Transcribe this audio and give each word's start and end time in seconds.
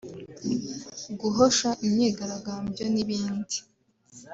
guhosha 1.19 1.69
imyigaragambyo 1.85 2.85
n’ibindi 2.93 3.57